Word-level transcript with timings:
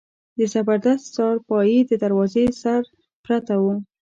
د 0.37 0.39
زبردست 0.53 1.05
څارپايي 1.15 1.79
د 1.85 1.91
دروازې 2.03 2.45
سره 2.61 2.87
پرته 3.25 3.53
وه. 3.63 3.75